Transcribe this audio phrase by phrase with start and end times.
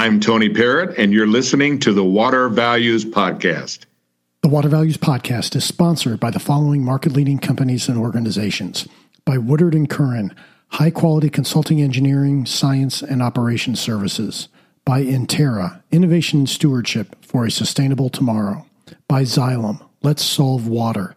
[0.00, 3.80] I'm Tony Parrott, and you're listening to the Water Values Podcast.
[4.40, 8.88] The Water Values Podcast is sponsored by the following market leading companies and organizations.
[9.26, 10.34] By Woodard and Curran,
[10.68, 14.48] high quality consulting engineering, science, and operations services,
[14.86, 18.64] by Intera, innovation and stewardship for a sustainable tomorrow,
[19.06, 21.14] by Xylem, let's solve water,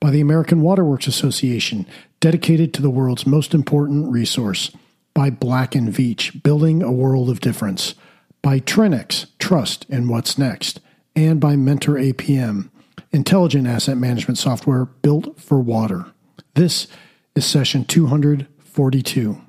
[0.00, 1.86] by the American Waterworks Association,
[2.20, 4.70] dedicated to the world's most important resource,
[5.12, 7.94] by Black and Veatch, building a world of difference
[8.42, 10.80] by Trinnex, Trust in What's Next,
[11.14, 12.70] and by Mentor APM,
[13.12, 16.06] intelligent asset management software built for water.
[16.54, 16.88] This
[17.34, 19.40] is session 242.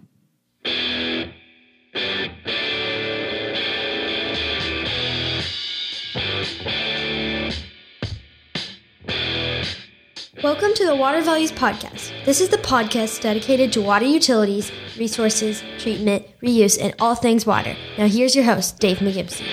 [10.43, 12.11] Welcome to the Water Values Podcast.
[12.25, 17.77] This is the podcast dedicated to water utilities, resources, treatment, reuse, and all things water.
[17.97, 19.47] Now, here's your host, Dave McGimsey.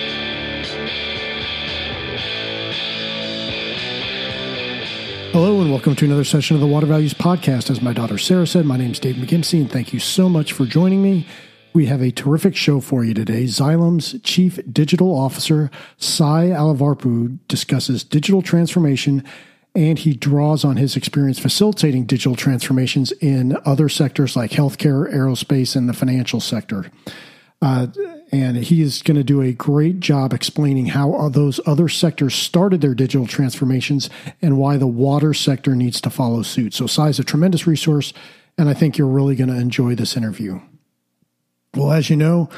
[5.31, 7.69] Hello, and welcome to another session of the Water Values Podcast.
[7.71, 10.51] As my daughter Sarah said, my name is Dave McGimsey, and thank you so much
[10.51, 11.25] for joining me.
[11.71, 13.45] We have a terrific show for you today.
[13.45, 19.23] Xylem's Chief Digital Officer, Sai Allavarpu, discusses digital transformation
[19.73, 25.75] and he draws on his experience facilitating digital transformations in other sectors like healthcare, aerospace,
[25.75, 26.91] and the financial sector.
[27.61, 27.87] Uh,
[28.31, 32.81] and he is going to do a great job explaining how those other sectors started
[32.81, 34.09] their digital transformations
[34.41, 36.73] and why the water sector needs to follow suit.
[36.73, 38.13] So, Sai is a tremendous resource,
[38.57, 40.59] and I think you're really going to enjoy this interview.
[41.75, 42.49] Well, as you know,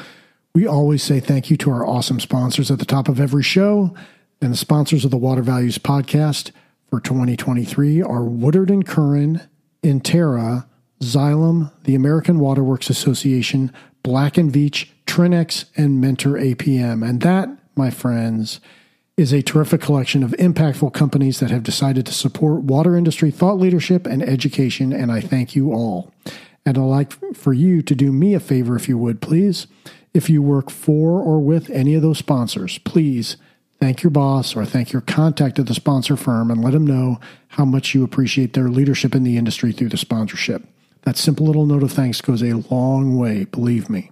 [0.54, 3.94] we always say thank you to our awesome sponsors at the top of every show
[4.40, 6.50] and the sponsors of the Water Values Podcast
[6.94, 9.40] for 2023 are Woodard and Curran,
[9.82, 10.64] Intera,
[11.00, 13.72] Xylem, the American Waterworks Association,
[14.04, 17.04] Black and Veatch, Trinnex, and Mentor APM.
[17.04, 18.60] And that, my friends,
[19.16, 23.58] is a terrific collection of impactful companies that have decided to support water industry thought
[23.58, 26.14] leadership and education, and I thank you all.
[26.64, 29.66] And I'd like for you to do me a favor, if you would, please.
[30.12, 33.36] If you work for or with any of those sponsors, please
[33.84, 37.20] thank your boss or thank your contact at the sponsor firm and let them know
[37.48, 40.62] how much you appreciate their leadership in the industry through the sponsorship.
[41.02, 44.10] That simple little note of thanks goes a long way, believe me.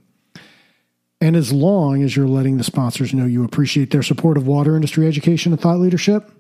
[1.23, 4.77] And as long as you're letting the sponsors know you appreciate their support of water
[4.77, 6.31] industry education and thought leadership,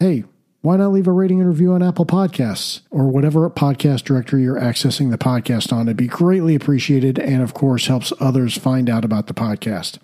[0.00, 0.24] hey,
[0.62, 4.58] why not leave a rating and review on Apple Podcasts or whatever podcast directory you're
[4.58, 5.88] accessing the podcast on?
[5.88, 9.98] It'd be greatly appreciated and, of course, helps others find out about the podcast.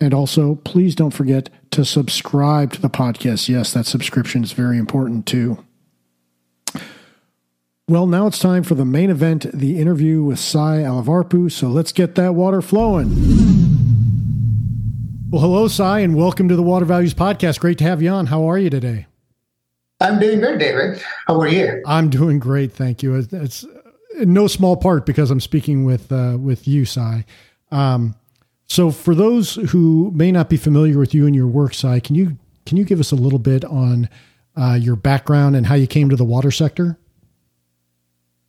[0.00, 3.48] And also, please don't forget to subscribe to the podcast.
[3.48, 5.64] Yes, that subscription is very important too.
[7.88, 11.50] Well, now it's time for the main event, the interview with Sai Allavarpu.
[11.50, 13.08] So let's get that water flowing.
[15.30, 17.60] Well, hello, Sai, and welcome to the Water Values Podcast.
[17.60, 18.26] Great to have you on.
[18.26, 19.06] How are you today?
[20.00, 21.02] I'm doing good, David.
[21.26, 21.82] How are you?
[21.86, 23.14] I'm doing great, thank you.
[23.14, 23.64] It's
[24.18, 27.24] in no small part because I'm speaking with uh, with you, Sai.
[27.70, 28.14] Um,
[28.68, 32.14] so, for those who may not be familiar with you and your work, Sai, can
[32.14, 32.36] you
[32.66, 34.10] can you give us a little bit on
[34.56, 36.98] uh, your background and how you came to the water sector?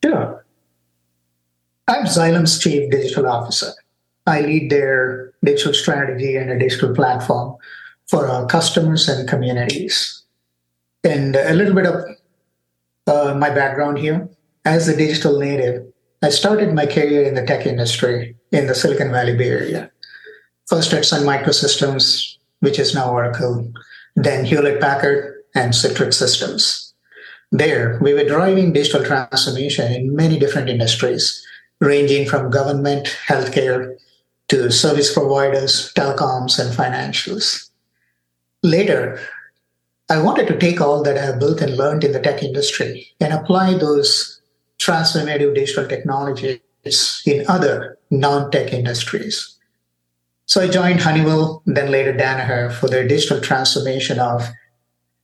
[0.03, 0.45] Sure.
[1.87, 3.71] I'm Xylem's Chief Digital Officer.
[4.27, 7.55] I lead their digital strategy and a digital platform
[8.07, 10.23] for our customers and communities.
[11.03, 12.03] And a little bit of
[13.07, 14.29] uh, my background here.
[14.65, 15.87] As a digital native,
[16.21, 19.91] I started my career in the tech industry in the Silicon Valley Bay Area
[20.69, 23.71] first at Sun Microsystems, which is now Oracle,
[24.15, 26.93] then Hewlett Packard and Citrix Systems.
[27.51, 31.43] There, we were driving digital transformation in many different industries,
[31.79, 33.97] ranging from government, healthcare,
[34.49, 37.69] to service providers, telecoms, and financials.
[38.61, 39.19] Later,
[40.09, 43.07] I wanted to take all that I have built and learned in the tech industry
[43.19, 44.41] and apply those
[44.79, 46.59] transformative digital technologies
[47.25, 49.58] in other non tech industries.
[50.49, 54.49] So I joined Honeywell, then later Danaher for their digital transformation of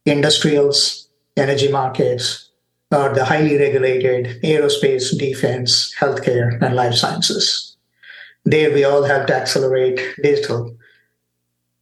[0.05, 2.51] industrials, energy markets,
[2.91, 7.75] or the highly regulated aerospace, defense, healthcare, and life sciences.
[8.43, 10.77] There we all helped accelerate digital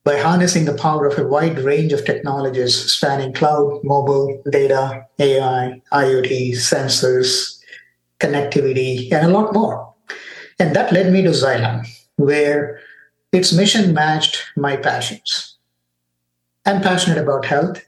[0.05, 5.81] by harnessing the power of a wide range of technologies spanning cloud, mobile, data, AI,
[5.91, 7.59] IoT, sensors,
[8.21, 9.93] connectivity, and a lot more.
[10.59, 11.85] And that led me to Xylem,
[12.15, 12.79] where
[13.33, 15.57] its mission matched my passions.
[16.65, 17.83] I'm passionate about health,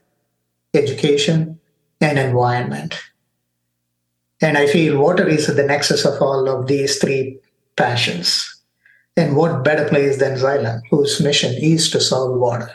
[0.74, 1.58] education,
[2.00, 3.00] and environment.
[4.42, 7.38] And I feel water is the nexus of all of these three
[7.76, 8.52] passions.
[9.16, 12.70] And what better place than Xylem, whose mission is to solve water?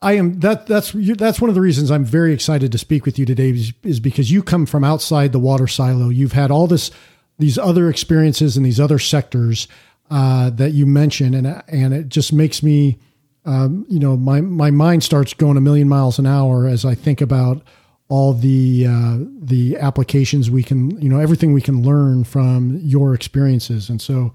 [0.00, 3.18] I am that that's that's one of the reasons I'm very excited to speak with
[3.20, 6.08] you today is, is, because you come from outside the water silo.
[6.08, 6.90] You've had all this
[7.38, 9.68] these other experiences in these other sectors
[10.12, 12.98] uh, that you mentioned, and and it just makes me,
[13.46, 16.94] um, you know, my my mind starts going a million miles an hour as I
[16.94, 17.62] think about
[18.08, 23.14] all the uh, the applications we can, you know, everything we can learn from your
[23.14, 23.88] experiences.
[23.88, 24.34] And so,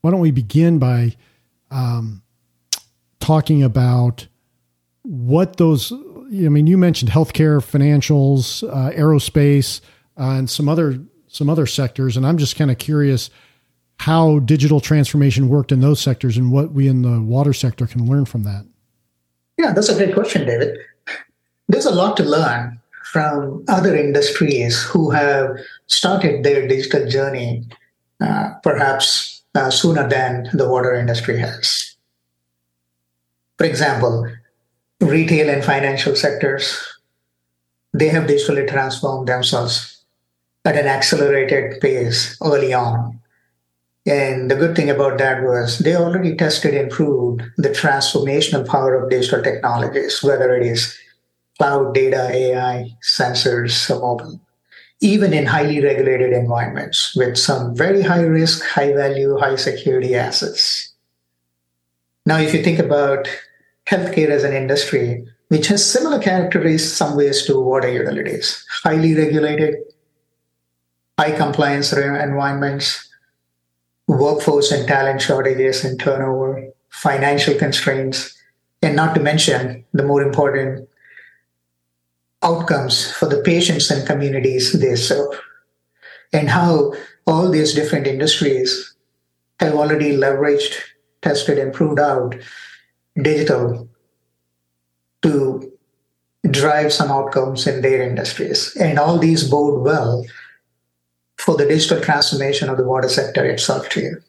[0.00, 1.14] why don't we begin by
[1.70, 2.22] um,
[3.20, 4.26] talking about
[5.02, 9.80] what those I mean, you mentioned healthcare, financials, uh, aerospace,
[10.18, 10.98] uh, and some other
[11.28, 13.30] some other sectors, and I'm just kind of curious
[13.98, 18.06] how digital transformation worked in those sectors and what we in the water sector can
[18.06, 18.64] learn from that.
[19.58, 20.78] Yeah, that's a great question, David.
[21.68, 22.80] There's a lot to learn
[23.12, 25.56] from other industries who have
[25.86, 27.64] started their digital journey
[28.20, 31.96] uh, perhaps uh, sooner than the water industry has.
[33.56, 34.30] For example,
[35.00, 36.78] retail and financial sectors,
[37.92, 40.04] they have digitally transformed themselves
[40.64, 43.18] at an accelerated pace early on.
[44.08, 48.94] And the good thing about that was they already tested and proved the transformational power
[48.94, 50.96] of digital technologies, whether it is
[51.58, 54.40] cloud data, AI, sensors, mobile,
[55.00, 60.94] even in highly regulated environments with some very high risk, high value, high security assets.
[62.24, 63.28] Now, if you think about
[63.90, 69.74] healthcare as an industry, which has similar characteristics some ways to water utilities, highly regulated,
[71.18, 73.07] high compliance environments,
[74.08, 78.36] workforce and talent shortages and turnover, financial constraints,
[78.82, 80.88] and not to mention the more important
[82.42, 85.38] outcomes for the patients and communities they serve,
[86.32, 86.92] and how
[87.26, 88.94] all these different industries
[89.60, 90.74] have already leveraged,
[91.20, 92.34] tested, and proved out
[93.20, 93.88] digital
[95.20, 95.70] to
[96.50, 98.74] drive some outcomes in their industries.
[98.76, 100.24] And all these bode well
[101.48, 104.20] for the digital transformation of the water sector itself too.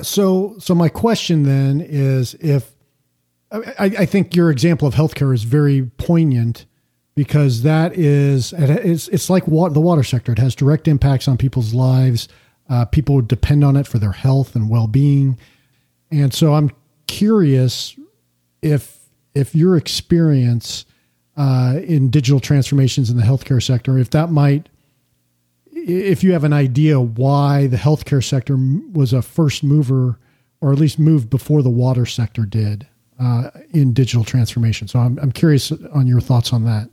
[0.00, 2.70] So, so my question then is if
[3.50, 6.66] I, I think your example of healthcare is very poignant
[7.16, 10.30] because that is it's it's like the water sector.
[10.30, 12.28] It has direct impacts on people's lives.
[12.70, 15.40] Uh, people depend on it for their health and well being,
[16.12, 16.70] and so I'm
[17.08, 17.98] curious
[18.62, 19.00] if
[19.34, 20.86] if your experience
[21.36, 24.68] uh, in digital transformations in the healthcare sector, if that might,
[25.84, 28.56] if you have an idea why the healthcare sector
[28.92, 30.18] was a first mover,
[30.60, 32.86] or at least moved before the water sector did
[33.20, 34.88] uh, in digital transformation.
[34.88, 36.88] So I'm, I'm curious on your thoughts on that.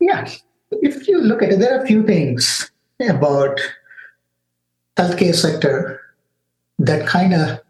[0.00, 0.42] Yes.
[0.70, 3.60] If you look at it, there are a few things about
[4.96, 6.00] healthcare sector
[6.78, 7.60] that kind of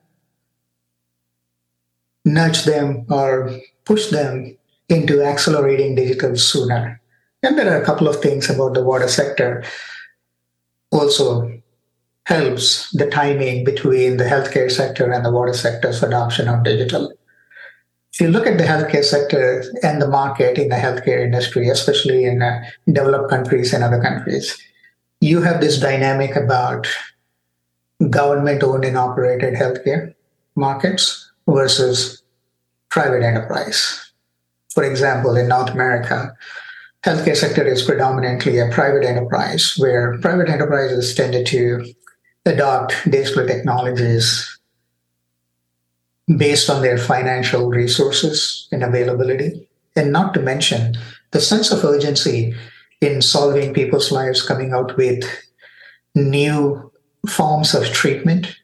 [2.25, 4.57] nudge them or push them
[4.89, 7.01] into accelerating digital sooner.
[7.43, 9.65] And there are a couple of things about the water sector
[10.91, 11.53] also
[12.25, 17.13] helps the timing between the healthcare sector and the water sector's adoption of digital.
[18.13, 22.25] If you look at the healthcare sector and the market in the healthcare industry, especially
[22.25, 24.57] in uh, developed countries and other countries,
[25.21, 26.89] you have this dynamic about
[28.11, 30.15] government owned and operated healthcare
[30.57, 32.23] markets versus
[32.89, 34.13] private enterprise.
[34.71, 36.35] For example, in North America,
[37.07, 41.95] healthcare sector is predominantly a private enterprise where private enterprises tended to
[42.45, 44.59] adopt digital technologies
[46.37, 50.97] based on their financial resources and availability, and not to mention
[51.31, 52.53] the sense of urgency
[53.01, 55.23] in solving people's lives coming out with
[56.17, 56.91] new
[57.29, 58.57] forms of treatment,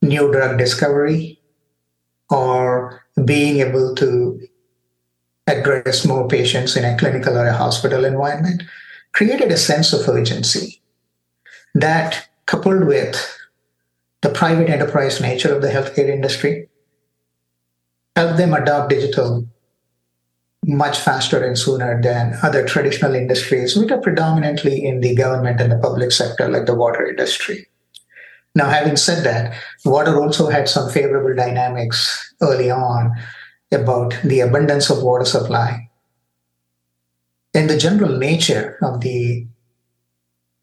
[0.00, 1.38] new drug discovery,
[2.28, 4.40] or being able to
[5.58, 8.62] address more patients in a clinical or a hospital environment
[9.12, 10.80] created a sense of urgency
[11.74, 13.38] that coupled with
[14.22, 16.68] the private enterprise nature of the healthcare industry
[18.16, 19.46] helped them adopt digital
[20.64, 25.72] much faster and sooner than other traditional industries, which are predominantly in the government and
[25.72, 27.66] the public sector, like the water industry.
[28.54, 29.54] Now, having said that,
[29.84, 33.12] water also had some favorable dynamics early on
[33.72, 35.88] about the abundance of water supply
[37.54, 39.46] and the general nature of the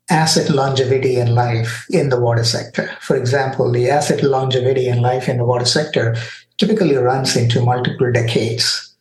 [0.09, 2.89] asset longevity in life in the water sector.
[3.01, 6.15] For example, the asset longevity in life in the water sector
[6.57, 8.95] typically runs into multiple decades,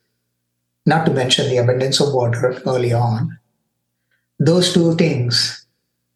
[0.85, 3.39] not to mention the abundance of water early on.
[4.39, 5.67] Those two things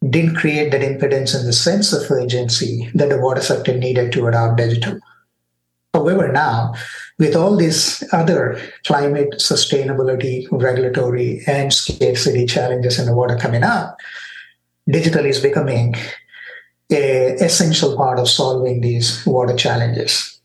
[0.09, 4.27] didn't create that impedance in the sense of urgency that the water sector needed to
[4.27, 4.99] adopt digital.
[5.93, 6.73] However, now,
[7.19, 13.97] with all these other climate sustainability, regulatory, and scarcity challenges in the water coming up,
[14.89, 15.95] digital is becoming
[16.91, 20.39] a essential part of solving these water challenges.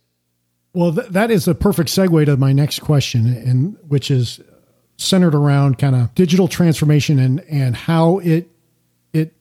[0.75, 4.41] Well, th- that is a perfect segue to my next question, and which is
[4.99, 8.51] centered around kind of digital transformation and and how it
[9.13, 9.35] it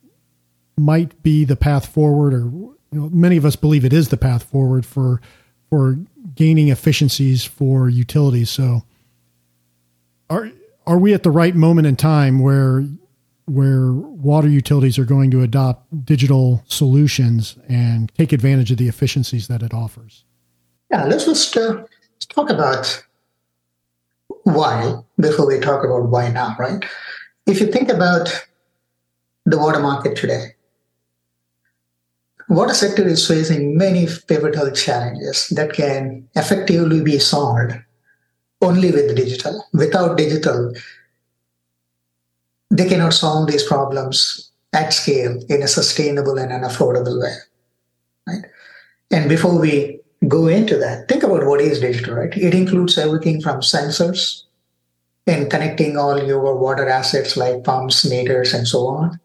[0.78, 4.18] might be the path forward, or you know, many of us believe it is the
[4.18, 5.22] path forward for
[5.70, 5.98] for
[6.36, 8.50] gaining efficiencies for utilities.
[8.50, 8.84] So,
[10.30, 10.52] are
[10.86, 12.86] are we at the right moment in time where
[13.46, 19.48] where water utilities are going to adopt digital solutions and take advantage of the efficiencies
[19.48, 20.26] that it offers?
[20.92, 21.84] Yeah, let's just uh,
[22.30, 23.04] talk about
[24.44, 26.86] why before we talk about why now, right?
[27.46, 28.46] If you think about
[29.46, 30.56] the water market today,
[32.50, 37.74] water sector is facing many pivotal challenges that can effectively be solved
[38.62, 39.66] only with digital.
[39.74, 40.74] Without digital,
[42.70, 47.36] they cannot solve these problems at scale in a sustainable and an affordable way.
[48.28, 48.46] Right?
[49.12, 52.36] And before we go into that, think about what is digital, right?
[52.36, 54.44] It includes everything from sensors
[55.26, 59.20] and connecting all your water assets like pumps, meters, and so on,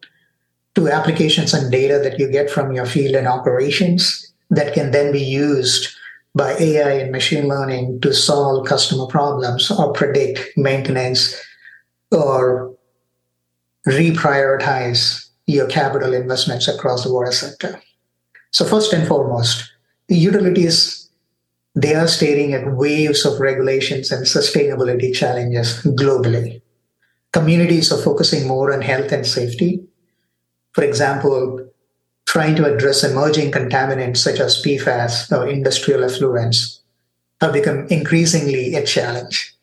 [0.75, 5.11] to applications and data that you get from your field and operations that can then
[5.11, 5.95] be used
[6.35, 11.39] by AI and machine learning to solve customer problems or predict maintenance
[12.11, 12.73] or
[13.87, 17.81] reprioritize your capital investments across the water sector.
[18.51, 19.71] So first and foremost,
[20.07, 21.09] the utilities,
[21.75, 26.61] they are staring at waves of regulations and sustainability challenges globally.
[27.31, 29.83] Communities are focusing more on health and safety.
[30.73, 31.69] For example,
[32.25, 36.79] trying to address emerging contaminants such as PFAS or industrial effluents
[37.41, 39.55] have become increasingly a challenge.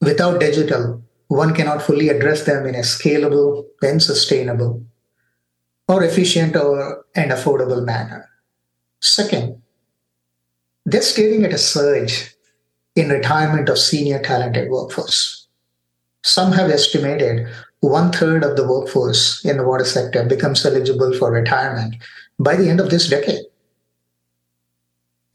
[0.00, 4.84] Without digital, one cannot fully address them in a scalable and sustainable
[5.88, 8.28] or efficient or and affordable manner.
[9.00, 9.62] Second,
[10.84, 12.34] they're staring at a surge
[12.96, 15.46] in retirement of senior talented workforce.
[16.22, 17.48] Some have estimated
[17.88, 21.96] one third of the workforce in the water sector becomes eligible for retirement
[22.38, 23.44] by the end of this decade.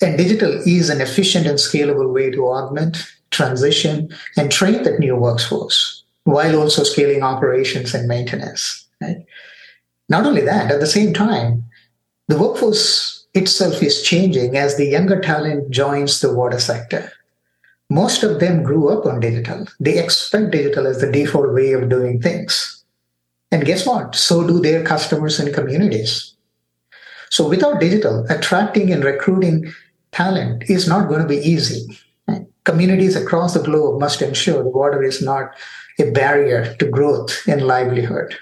[0.02, 5.16] And digital is an efficient and scalable way to augment, transition, and train that new
[5.16, 8.88] workforce while also scaling operations and maintenance.
[9.02, 9.26] Right?
[10.08, 11.66] Not only that, at the same time,
[12.28, 17.12] the workforce itself is changing as the younger talent joins the water sector.
[17.90, 19.66] Most of them grew up on digital.
[19.80, 22.84] They expect digital as the default way of doing things.
[23.52, 24.16] And guess what?
[24.16, 26.36] So do their customers and communities.
[27.32, 29.74] So without digital, attracting and recruiting
[30.12, 31.88] talent is not going to be easy.
[32.64, 35.56] Communities across the globe must ensure water is not
[35.98, 38.36] a barrier to growth and livelihood.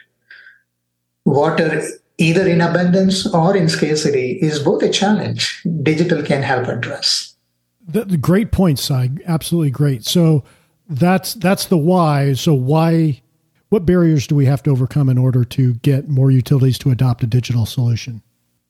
[1.23, 1.83] Water
[2.17, 7.36] either in abundance or in scarcity is both a challenge digital can help address.
[7.87, 9.09] The, the great point, Sai.
[9.25, 10.03] Absolutely great.
[10.03, 10.43] So
[10.89, 12.33] that's that's the why.
[12.33, 13.21] So why?
[13.69, 17.23] What barriers do we have to overcome in order to get more utilities to adopt
[17.23, 18.21] a digital solution?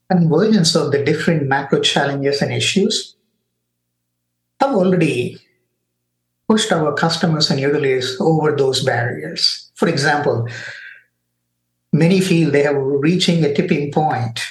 [0.09, 3.15] Convergence of the different macro challenges and issues
[4.59, 5.37] have already
[6.49, 9.69] pushed our customers and utilities over those barriers.
[9.75, 10.47] For example,
[11.93, 14.41] many feel they are reaching a tipping point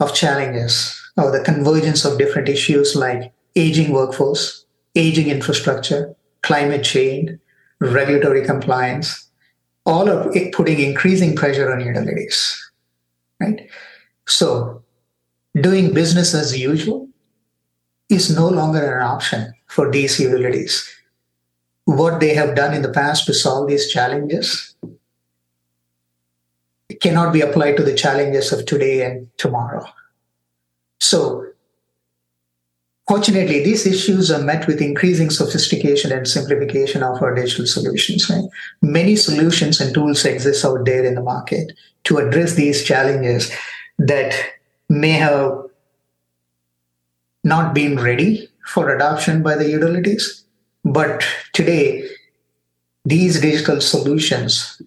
[0.00, 7.30] of challenges or the convergence of different issues like aging workforce, aging infrastructure, climate change,
[7.80, 9.28] regulatory compliance,
[9.86, 12.72] all are putting increasing pressure on utilities.
[13.40, 13.68] Right?
[14.26, 14.82] So
[15.60, 17.08] doing business as usual
[18.08, 20.88] is no longer an option for these utilities.
[21.84, 24.74] What they have done in the past to solve these challenges
[27.00, 29.86] cannot be applied to the challenges of today and tomorrow.
[31.00, 31.46] So,
[33.08, 38.28] fortunately, these issues are met with increasing sophistication and simplification of our digital solutions.
[38.30, 38.44] Right?
[38.82, 41.72] Many solutions and tools exist out there in the market
[42.04, 43.52] to address these challenges
[43.98, 44.34] that
[44.88, 45.64] may have
[47.42, 50.44] not been ready for adoption by the utilities.
[50.84, 52.08] But today,
[53.04, 54.80] these digital solutions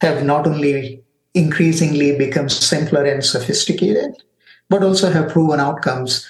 [0.00, 1.02] have not only
[1.34, 4.22] increasingly become simpler and sophisticated,
[4.72, 6.26] but also have proven outcomes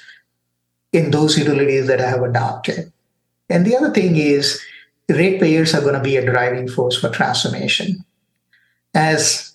[0.92, 2.92] in those utilities that I have adopted.
[3.48, 4.60] And the other thing is,
[5.08, 8.04] ratepayers are going to be a driving force for transformation.
[8.94, 9.48] as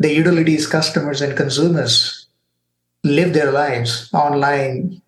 [0.00, 2.26] the utilities customers and consumers
[3.04, 5.00] live their lives online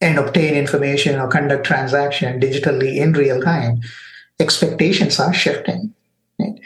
[0.00, 3.80] and obtain information or conduct transaction digitally in real time,
[4.38, 5.92] expectations are shifting.
[6.38, 6.60] Right?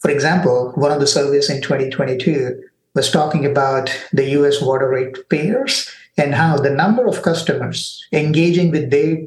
[0.00, 2.60] For example, one of the surveys in 2022
[2.94, 8.70] was talking about the US water rate payers and how the number of customers engaging
[8.70, 9.18] with their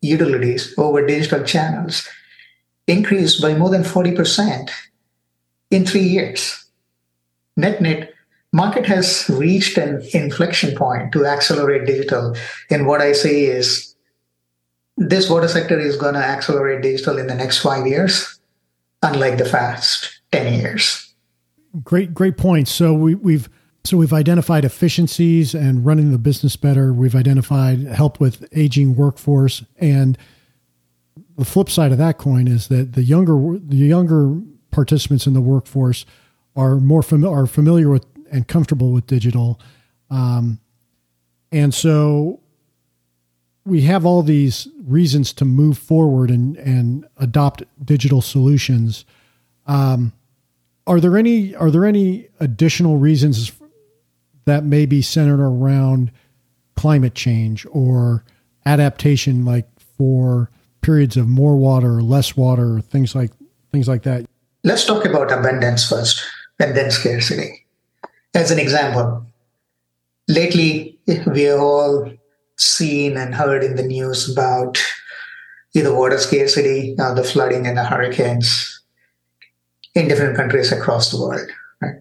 [0.00, 2.08] utilities over digital channels
[2.86, 4.70] increased by more than 40%
[5.70, 6.64] in three years.
[7.56, 8.12] Net net,
[8.52, 12.34] market has reached an inflection point to accelerate digital.
[12.70, 13.94] And what I say is
[14.96, 18.38] this water sector is going to accelerate digital in the next five years,
[19.02, 21.11] unlike the past 10 years.
[21.82, 22.68] Great, great point.
[22.68, 23.48] So we, we've
[23.84, 26.92] so we've identified efficiencies and running the business better.
[26.92, 30.16] We've identified help with aging workforce, and
[31.36, 35.40] the flip side of that coin is that the younger the younger participants in the
[35.40, 36.04] workforce
[36.54, 39.58] are more fami- are familiar with and comfortable with digital,
[40.10, 40.60] um,
[41.50, 42.40] and so
[43.64, 49.06] we have all these reasons to move forward and and adopt digital solutions.
[49.66, 50.12] Um,
[50.86, 53.52] are there any are there any additional reasons
[54.44, 56.10] that may be centered around
[56.76, 58.24] climate change or
[58.66, 63.30] adaptation, like for periods of more water or less water, or things like
[63.70, 64.26] things like that.
[64.64, 66.22] Let's talk about abundance first,
[66.58, 67.66] and then scarcity.
[68.34, 69.26] As an example,
[70.28, 72.10] lately we have all
[72.56, 74.82] seen and heard in the news about
[75.74, 78.81] either water scarcity, or the flooding, and the hurricanes
[79.94, 81.48] in different countries across the world.
[81.80, 81.96] Right?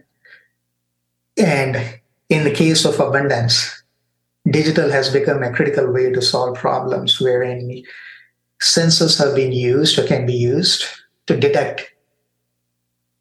[1.38, 3.84] And in the case of abundance,
[4.50, 7.84] digital has become a critical way to solve problems wherein
[8.62, 10.86] sensors have been used or can be used
[11.28, 11.92] to detect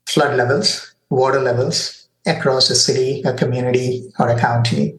[0.07, 4.99] flood levels, water levels across a city, a community, or a county.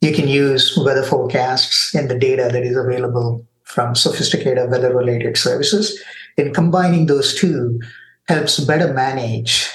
[0.00, 5.36] You can use weather forecasts and the data that is available from sophisticated weather related
[5.36, 5.98] services.
[6.36, 7.80] In combining those two
[8.28, 9.70] helps better manage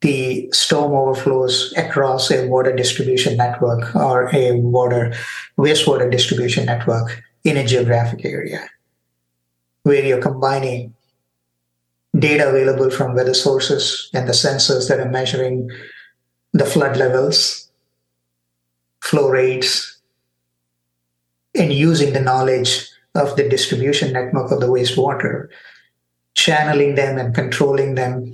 [0.00, 5.12] the storm overflows across a water distribution network or a water
[5.58, 8.68] wastewater distribution network in a geographic area
[9.82, 10.94] where you're combining
[12.18, 15.70] data available from weather sources and the sensors that are measuring
[16.52, 17.68] the flood levels,
[19.00, 19.98] flow rates,
[21.54, 25.48] and using the knowledge of the distribution network of the wastewater,
[26.38, 28.32] channeling them and controlling them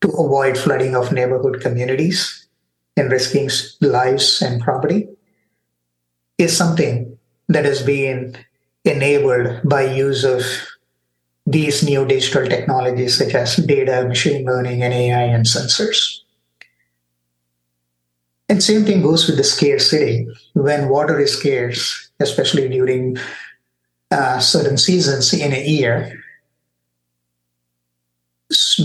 [0.00, 2.48] to avoid flooding of neighborhood communities
[2.96, 3.50] and risking
[3.82, 5.06] lives and property
[6.38, 8.34] is something that has been
[8.84, 10.42] enabled by use of
[11.44, 16.20] these new digital technologies such as data, machine learning, and AI and sensors.
[18.48, 20.26] And same thing goes with the scarcity.
[20.54, 23.18] When water is scarce, especially during
[24.10, 26.22] uh, certain seasons in a year,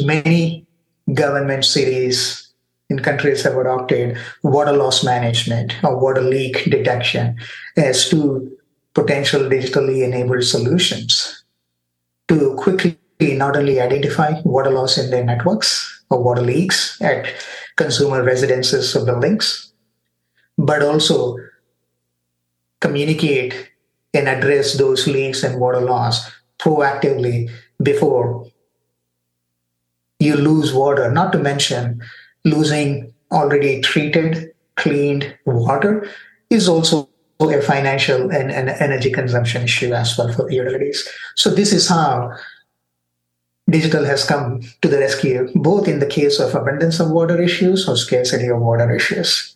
[0.06, 0.66] many
[1.14, 2.52] government cities
[2.90, 7.38] in countries have adopted water loss management or water leak detection
[7.78, 8.58] as two
[8.94, 11.44] potential digitally enabled solutions
[12.28, 17.28] to quickly not only identify water loss in their networks or water leaks at
[17.78, 19.74] consumer residences or buildings,
[20.58, 21.38] but also
[22.82, 23.72] communicate
[24.14, 27.50] and address those leaks and water loss proactively
[27.82, 28.51] before
[30.22, 32.02] you lose water, not to mention
[32.46, 36.08] losing already treated, cleaned water
[36.50, 41.08] is also a financial and, and energy consumption issue as well for utilities.
[41.36, 42.34] So this is how
[43.68, 47.90] digital has come to the rescue, both in the case of abundance of water issues
[47.90, 49.56] or scarcity of water issues.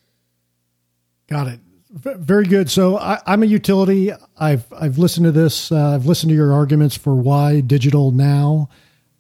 [1.27, 1.59] Got it.
[1.91, 2.71] Very good.
[2.71, 4.11] So I, am a utility.
[4.37, 5.71] I've I've listened to this.
[5.71, 8.69] Uh, I've listened to your arguments for why digital now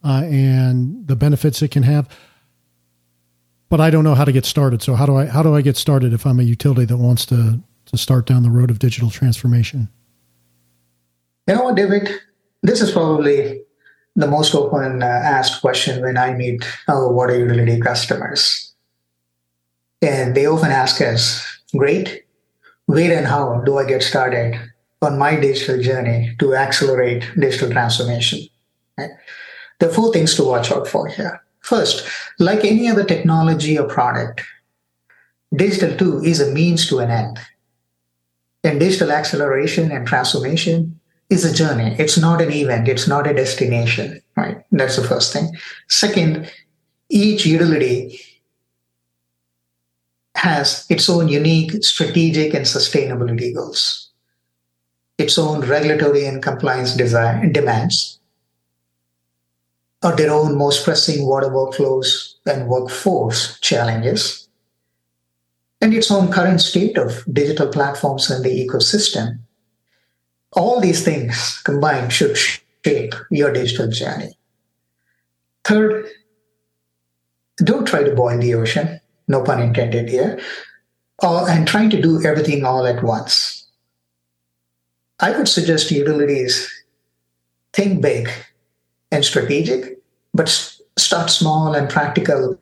[0.05, 2.07] uh, and the benefits it can have.
[3.69, 4.81] But I don't know how to get started.
[4.81, 7.25] So how do I how do I get started if I'm a utility that wants
[7.27, 9.89] to to start down the road of digital transformation?
[11.47, 12.09] You know what, David?
[12.63, 13.61] This is probably
[14.15, 18.73] the most often uh, asked question when I meet our water utility customers.
[20.01, 22.25] And they often ask us, great,
[22.85, 24.59] where and how do I get started
[25.01, 28.47] on my digital journey to accelerate digital transformation?
[28.97, 29.11] Right?
[29.79, 31.41] There are four things to watch out for here.
[31.59, 32.07] First,
[32.39, 34.41] like any other technology or product,
[35.55, 37.39] digital too is a means to an end.
[38.63, 41.95] And digital acceleration and transformation is a journey.
[41.99, 42.87] It's not an event.
[42.87, 44.63] It's not a destination, right?
[44.71, 45.51] That's the first thing.
[45.87, 46.51] Second,
[47.09, 48.19] each utility
[50.35, 54.11] has its own unique strategic and sustainability goals,
[55.17, 58.19] its own regulatory and compliance desire, demands,
[60.05, 64.47] or their own most pressing water workflows and workforce challenges,
[65.81, 69.39] and its own current state of digital platforms and the ecosystem.
[70.53, 74.37] All these things combined should shape your digital journey.
[75.63, 76.07] Third,
[77.57, 80.39] don't try to boil the ocean no pun intended here,
[81.21, 83.67] uh, and trying to do everything all at once.
[85.19, 86.69] I would suggest utilities
[87.73, 88.29] think big
[89.11, 89.99] and strategic,
[90.33, 90.49] but
[90.97, 92.59] start small and practical,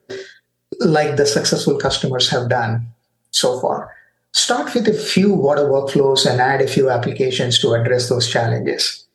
[0.80, 2.88] like the successful customers have done
[3.32, 3.92] so far.
[4.34, 9.06] Start with a few water workflows and add a few applications to address those challenges.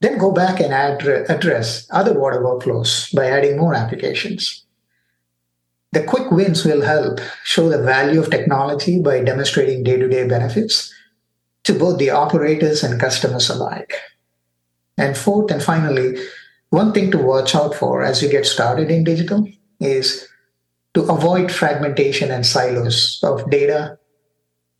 [0.00, 4.64] Then go back and add, address other water workflows by adding more applications.
[5.92, 10.26] The quick wins will help show the value of technology by demonstrating day to day
[10.26, 10.92] benefits
[11.64, 13.94] to both the operators and customers alike.
[14.98, 16.16] And fourth and finally,
[16.76, 19.48] one thing to watch out for as you get started in digital
[19.80, 20.28] is
[20.92, 23.98] to avoid fragmentation and silos of data,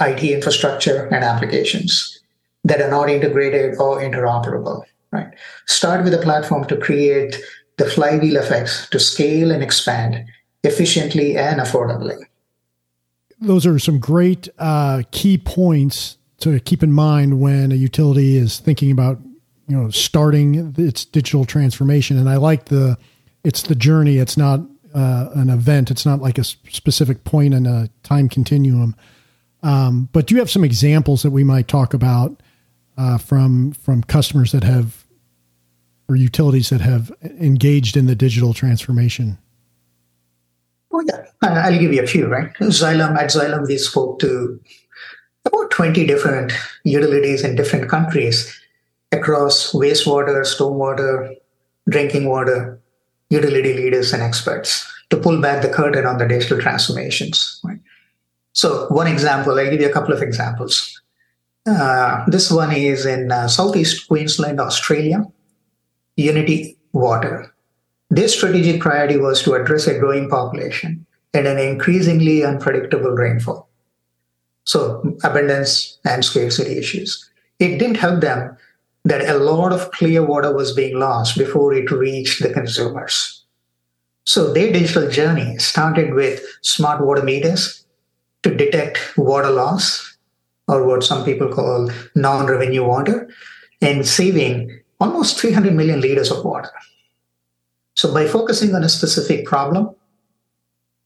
[0.02, 2.20] IT infrastructure, and applications
[2.64, 4.82] that are not integrated or interoperable.
[5.10, 5.32] Right?
[5.64, 7.40] Start with a platform to create
[7.78, 10.22] the flywheel effects to scale and expand
[10.64, 12.18] efficiently and affordably.
[13.40, 18.58] Those are some great uh, key points to keep in mind when a utility is
[18.58, 19.18] thinking about
[19.68, 22.18] you know starting its digital transformation.
[22.18, 22.96] And I like the
[23.44, 24.18] it's the journey.
[24.18, 24.60] It's not
[24.94, 25.90] uh, an event.
[25.90, 28.96] It's not like a specific point in a time continuum.
[29.62, 32.40] Um, but do you have some examples that we might talk about
[32.96, 35.04] uh, from from customers that have
[36.08, 39.38] or utilities that have engaged in the digital transformation?
[40.92, 41.24] Oh, yeah.
[41.42, 42.54] I'll give you a few, right?
[42.54, 44.60] Xylem, at Xylem, we spoke to
[45.44, 46.52] about 20 different
[46.84, 48.56] utilities in different countries
[49.12, 51.34] across wastewater, stormwater,
[51.88, 52.80] drinking water,
[53.30, 57.60] utility leaders, and experts to pull back the curtain on the digital transformations.
[57.64, 57.78] Right?
[58.52, 61.00] So, one example, I'll give you a couple of examples.
[61.66, 65.24] Uh, this one is in uh, Southeast Queensland, Australia,
[66.16, 67.52] Unity Water.
[68.08, 73.68] Their strategic priority was to address a growing population and an increasingly unpredictable rainfall.
[74.64, 77.28] So, abundance and scarcity issues.
[77.58, 78.56] It didn't help them
[79.06, 83.44] that a lot of clear water was being lost before it reached the consumers.
[84.24, 87.86] So, their digital journey started with smart water meters
[88.42, 90.18] to detect water loss,
[90.66, 93.28] or what some people call non revenue water,
[93.80, 96.70] and saving almost 300 million liters of water.
[97.94, 99.94] So by focusing on a specific problem,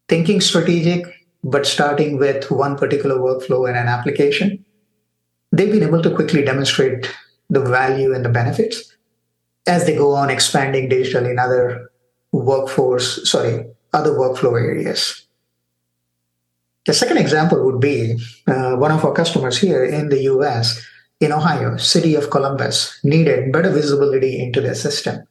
[0.08, 1.06] thinking strategic,
[1.44, 4.64] but starting with one particular workflow and an application,
[5.52, 7.14] they've been able to quickly demonstrate
[7.50, 8.96] the value and the benefits
[9.66, 11.90] as they go on expanding digital in other
[12.32, 15.26] workforce, sorry, other workflow areas.
[16.86, 20.80] The second example would be uh, one of our customers here in the US,
[21.20, 25.26] in Ohio, city of Columbus, needed better visibility into their system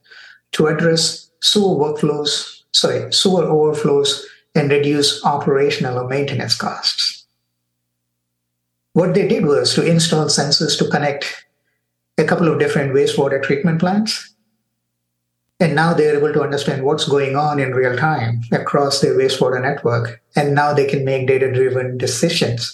[0.51, 7.25] to address sewer workflows, sorry, sewer overflows and reduce operational or maintenance costs.
[8.93, 11.45] What they did was to install sensors to connect
[12.19, 14.36] a couple of different wastewater treatment plants.
[15.62, 19.62] And now they're able to understand what's going on in real time across their wastewater
[19.62, 20.21] network.
[20.36, 22.73] And now they can make data driven decisions.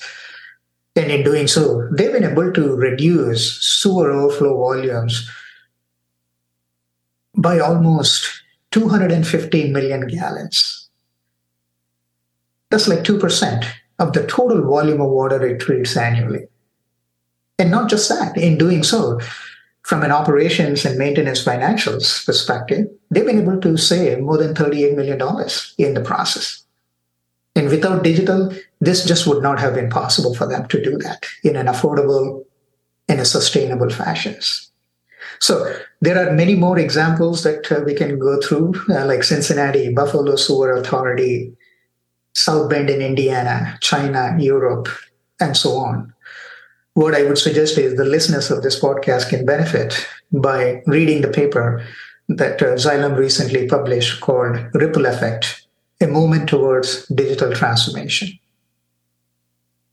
[0.96, 5.30] And in doing so, they've been able to reduce sewer overflow volumes
[7.36, 8.30] by almost
[8.72, 10.90] 215 million gallons.
[12.70, 13.66] That's like 2%
[14.00, 16.48] of the total volume of water it treats annually.
[17.58, 19.20] And not just that, in doing so,
[19.84, 24.96] from an operations and maintenance financials perspective, they've been able to save more than $38
[24.96, 25.20] million
[25.78, 26.64] in the process.
[27.56, 31.26] And without digital, this just would not have been possible for them to do that
[31.44, 32.44] in an affordable
[33.08, 34.72] and a sustainable fashions.
[35.40, 39.94] So there are many more examples that uh, we can go through, uh, like Cincinnati,
[39.94, 41.54] Buffalo Sewer Authority,
[42.34, 44.90] South Bend in Indiana, China, Europe,
[45.40, 46.14] and so on.
[46.96, 51.28] What I would suggest is the listeners of this podcast can benefit by reading the
[51.28, 51.86] paper
[52.30, 55.68] that uh, Xylem recently published called Ripple Effect,
[56.00, 58.30] a movement towards digital transformation.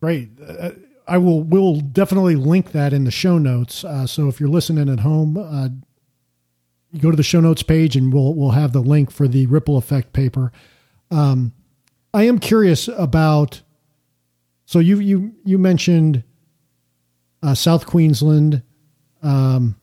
[0.01, 0.31] Great.
[0.41, 0.71] Uh,
[1.09, 3.85] I will will definitely link that in the show notes.
[3.85, 5.71] Uh, so if you're listening at home, uh,
[6.99, 9.77] go to the show notes page and we'll we'll have the link for the ripple
[9.77, 10.53] effect paper.
[11.11, 11.53] Um,
[12.15, 13.63] I am curious about.
[14.67, 16.23] So you you you mentioned
[17.43, 18.63] uh, South Queensland,
[19.23, 19.77] um,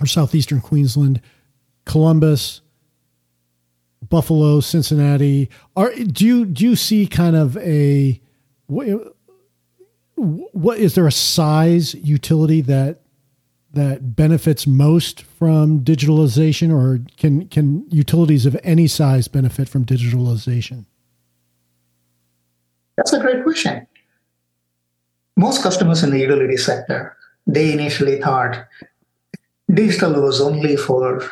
[0.00, 1.20] or southeastern Queensland,
[1.84, 2.60] Columbus,
[4.08, 5.50] Buffalo, Cincinnati.
[5.76, 8.20] Are do you do you see kind of a
[8.66, 8.86] what,
[10.16, 13.00] what is there a size utility that
[13.72, 20.86] that benefits most from digitalization, or can can utilities of any size benefit from digitalization?
[22.96, 23.86] That's a great question.
[25.36, 27.16] Most customers in the utility sector,
[27.46, 28.66] they initially thought
[29.72, 31.22] digital was only for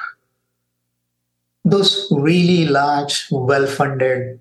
[1.65, 4.41] those really large, well-funded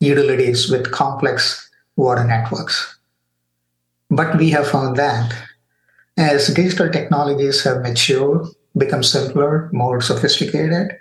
[0.00, 2.98] utilities with complex water networks.
[4.10, 5.34] But we have found that
[6.16, 8.46] as digital technologies have matured,
[8.76, 10.96] become simpler, more sophisticated,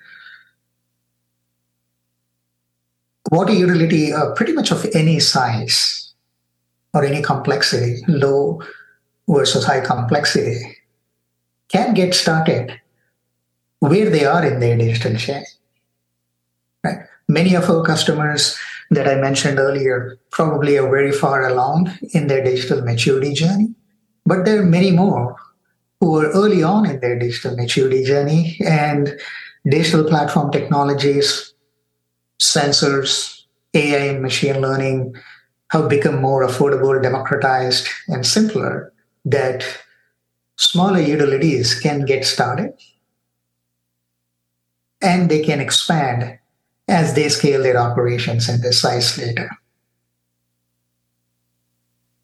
[3.32, 6.05] water utility, uh, pretty much of any size
[6.96, 8.62] or any complexity, low
[9.28, 10.78] versus high complexity,
[11.68, 12.80] can get started
[13.80, 15.44] where they are in their digital chain.
[16.84, 17.00] Right?
[17.28, 18.58] Many of our customers
[18.92, 23.76] that I mentioned earlier probably are very far along in their digital maturity journey,
[24.26, 25.36] but there are many more
[26.00, 29.20] who are early on in their digital maturity journey and
[29.68, 31.54] digital platform technologies,
[32.40, 33.42] sensors,
[33.74, 35.14] AI and machine learning
[35.70, 38.94] have become more affordable, democratized, and simpler
[39.26, 39.66] that
[40.58, 42.74] smaller utilities can get started
[45.02, 46.38] and they can expand
[46.88, 49.50] as they scale their operations and their size later.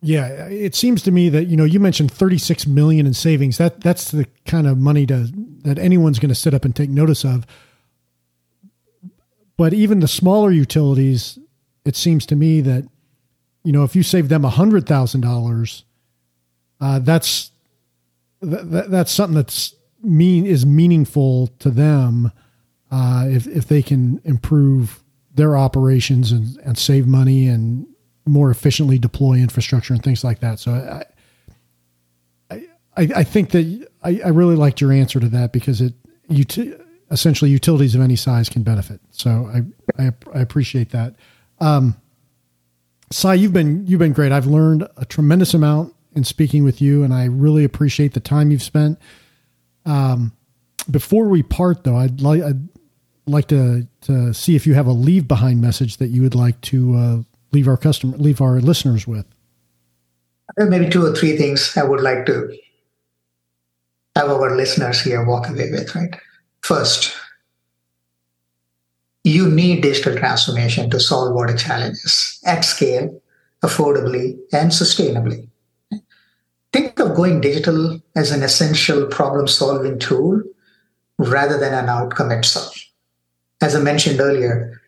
[0.04, 3.58] Yeah, it seems to me that you know you mentioned 36 million in savings.
[3.58, 5.30] That that's the kind of money to
[5.63, 7.45] that anyone's going to sit up and take notice of.
[9.58, 11.38] But even the smaller utilities,
[11.86, 12.88] it seems to me that
[13.63, 15.86] you know if you save them hundred thousand uh, dollars,
[16.80, 17.52] that's
[18.41, 22.32] that, that's something that's mean is meaningful to them
[22.91, 27.88] uh, if if they can improve their operations and, and save money and
[28.26, 30.60] more efficiently deploy infrastructure and things like that.
[30.60, 31.06] So I
[32.97, 35.93] I, I think that I, I really liked your answer to that because it
[36.28, 36.45] you
[37.10, 39.00] essentially utilities of any size can benefit.
[39.12, 41.15] So I I, I appreciate that.
[41.60, 41.95] Um,
[43.12, 44.32] Sai, you've been you've been great.
[44.32, 48.52] I've learned a tremendous amount in speaking with you, and I really appreciate the time
[48.52, 49.00] you've spent.
[49.86, 50.34] Um,
[50.89, 52.69] before we part, though, I'd like I'd
[53.26, 56.60] like to to see if you have a leave behind message that you would like
[56.62, 57.17] to uh,
[57.52, 59.26] leave our customer leave our listeners with.
[60.58, 62.58] Maybe two or three things I would like to
[64.15, 65.95] have our listeners here walk away with.
[65.95, 66.13] Right,
[66.62, 67.15] first,
[69.24, 73.22] you need digital transformation to solve water challenges at scale,
[73.64, 75.48] affordably, and sustainably.
[76.74, 80.42] Think of going digital as an essential problem solving tool
[81.18, 82.76] rather than an outcome itself
[83.62, 84.82] as I mentioned earlier,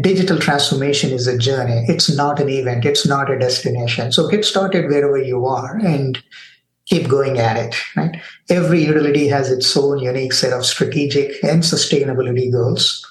[0.00, 1.84] digital transformation is a journey.
[1.88, 2.84] It's not an event.
[2.84, 4.10] It's not a destination.
[4.12, 6.20] So get started wherever you are and
[6.86, 8.20] keep going at it, right?
[8.48, 13.04] Every utility has its own unique set of strategic and sustainability goals,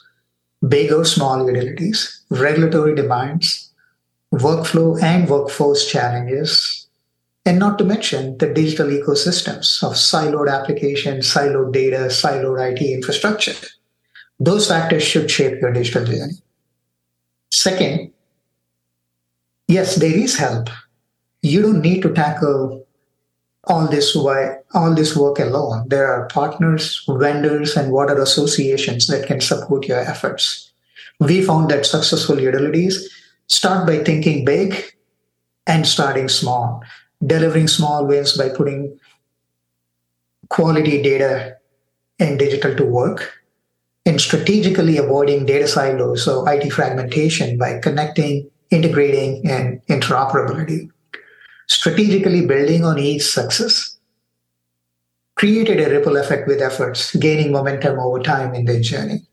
[0.67, 3.71] big or small utilities, regulatory demands,
[4.33, 6.87] workflow and workforce challenges,
[7.45, 13.55] and not to mention the digital ecosystems of siloed applications, siloed data, siloed IT infrastructure.
[14.39, 16.41] Those factors should shape your digital journey.
[17.51, 18.11] Second,
[19.67, 20.69] yes, there is help.
[21.41, 22.82] You don't need to tackle
[23.65, 25.87] all this why all this work alone.
[25.87, 30.71] There are partners, vendors, and water associations that can support your efforts.
[31.19, 33.09] We found that successful utilities
[33.47, 34.75] start by thinking big
[35.65, 36.83] and starting small,
[37.25, 38.99] delivering small wins by putting
[40.49, 41.55] quality data
[42.19, 43.43] and digital to work
[44.05, 50.89] and strategically avoiding data silos or IT fragmentation by connecting, integrating, and interoperability.
[51.73, 53.97] Strategically building on each success
[55.35, 59.23] created a ripple effect with efforts, gaining momentum over time in their journey.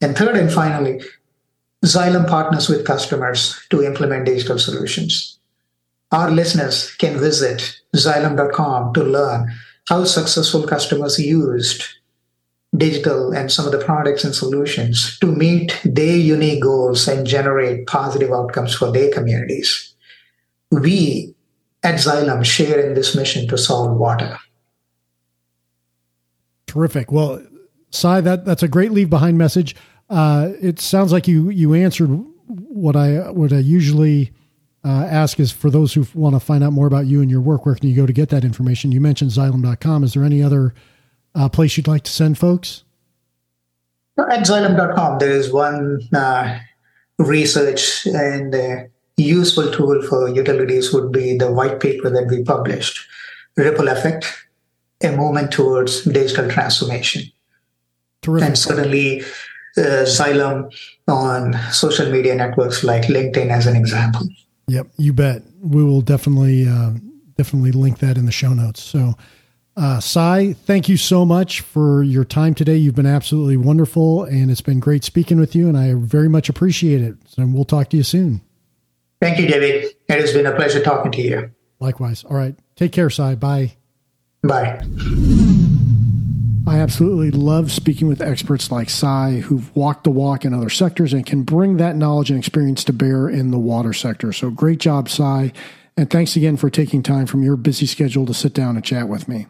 [0.00, 1.02] And third and finally,
[1.84, 5.38] Xylem partners with customers to implement digital solutions.
[6.10, 9.52] Our listeners can visit xylem.com to learn
[9.90, 11.84] how successful customers used
[12.74, 17.86] digital and some of the products and solutions to meet their unique goals and generate
[17.86, 19.92] positive outcomes for their communities.
[20.70, 21.34] We
[21.82, 24.38] at Xylem share in this mission to solve water.
[26.66, 27.12] Terrific.
[27.12, 27.44] Well,
[27.90, 29.76] Sai, that that's a great leave behind message.
[30.10, 32.08] Uh, it sounds like you you answered
[32.46, 34.32] what I what I usually
[34.84, 37.40] uh, ask is for those who want to find out more about you and your
[37.40, 37.66] work.
[37.66, 38.92] Where can you go to get that information?
[38.92, 40.04] You mentioned Xylem.com.
[40.04, 40.74] Is there any other
[41.34, 42.84] uh, place you'd like to send folks?
[44.18, 46.58] At Xylem.com, there is one uh,
[47.18, 48.54] research and
[49.22, 53.06] useful tool for utilities would be the white paper that we published,
[53.56, 54.26] Ripple Effect,
[55.02, 57.22] a movement towards digital transformation.
[58.22, 58.48] Terrific.
[58.48, 59.22] And certainly
[59.76, 60.72] uh, Xylem
[61.08, 64.28] on social media networks like LinkedIn as an example.
[64.68, 65.42] Yep, you bet.
[65.60, 66.92] We will definitely uh,
[67.36, 68.82] definitely link that in the show notes.
[68.82, 69.14] So,
[69.76, 72.76] uh, Sai, thank you so much for your time today.
[72.76, 76.48] You've been absolutely wonderful, and it's been great speaking with you, and I very much
[76.48, 77.16] appreciate it.
[77.36, 78.40] And we'll talk to you soon.
[79.20, 79.92] Thank you, David.
[80.08, 81.50] It has been a pleasure talking to you.
[81.80, 82.24] Likewise.
[82.24, 82.54] All right.
[82.76, 83.34] Take care, Sai.
[83.34, 83.76] Bye.
[84.42, 84.80] Bye.
[86.68, 91.12] I absolutely love speaking with experts like Sai who've walked the walk in other sectors
[91.12, 94.32] and can bring that knowledge and experience to bear in the water sector.
[94.32, 95.52] So great job, Sai.
[95.96, 99.08] And thanks again for taking time from your busy schedule to sit down and chat
[99.08, 99.46] with me.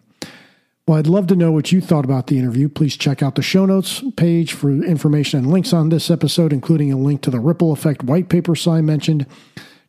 [0.87, 2.69] Well, I'd love to know what you thought about the interview.
[2.69, 6.93] Please check out the show notes page for information and links on this episode, including
[6.93, 9.27] a link to the Ripple Effect white paper Sai mentioned.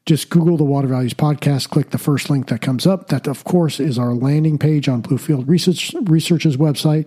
[0.08, 3.10] Just Google the Water Values Podcast, click the first link that comes up.
[3.10, 7.06] That, of course, is our landing page on Bluefield Research, Research's website.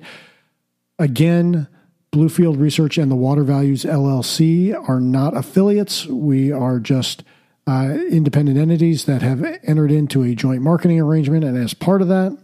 [1.01, 1.67] Again,
[2.13, 6.07] Bluefield Research and the Water Values LLC are not affiliates.
[6.07, 7.25] We are just
[7.67, 11.43] uh, independent entities that have entered into a joint marketing arrangement.
[11.43, 12.39] And as part of that,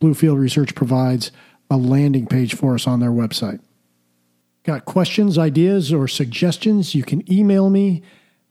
[0.00, 1.30] Bluefield Research provides
[1.70, 3.60] a landing page for us on their website.
[4.64, 6.94] Got questions, ideas, or suggestions?
[6.94, 8.02] You can email me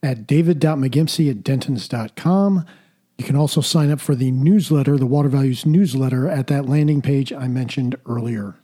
[0.02, 2.66] at david.mcgimsey at dentons.com.
[3.18, 7.02] You can also sign up for the newsletter, the Water Values newsletter, at that landing
[7.02, 8.56] page I mentioned earlier.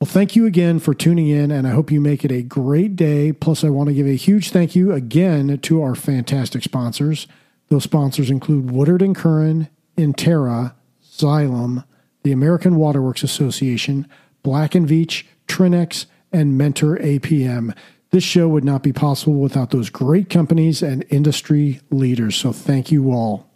[0.00, 2.96] Well, thank you again for tuning in, and I hope you make it a great
[2.96, 3.32] day.
[3.32, 7.26] Plus, I want to give a huge thank you again to our fantastic sponsors.
[7.68, 10.72] Those sponsors include Woodard and Curran, Intera,
[11.20, 11.84] Xylem,
[12.22, 14.06] the American Waterworks Association,
[14.42, 17.74] Black & Veatch, Trinnex, and Mentor APM.
[18.10, 22.36] This show would not be possible without those great companies and industry leaders.
[22.36, 23.48] So thank you all.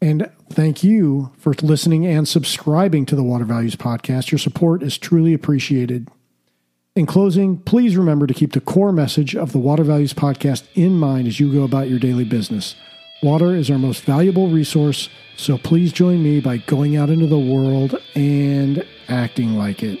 [0.00, 4.30] And thank you for listening and subscribing to the Water Values Podcast.
[4.30, 6.08] Your support is truly appreciated.
[6.94, 10.98] In closing, please remember to keep the core message of the Water Values Podcast in
[10.98, 12.74] mind as you go about your daily business.
[13.22, 17.38] Water is our most valuable resource, so please join me by going out into the
[17.38, 20.00] world and acting like it.